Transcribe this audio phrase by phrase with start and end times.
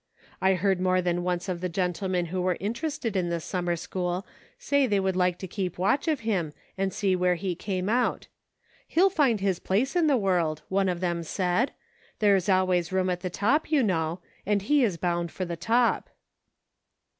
[0.41, 4.25] I heard more than one of the gentlemen who were interested in this summer school
[4.57, 8.25] say they would like to keep watch of him and see where he came out.'
[8.87, 13.11] He'll find his place in the world,' one of them said, * there's always room
[13.11, 16.09] at the top, you know; and he is bound for the top.'